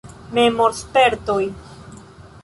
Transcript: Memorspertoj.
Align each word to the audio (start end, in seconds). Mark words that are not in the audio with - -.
Memorspertoj. 0.37 1.45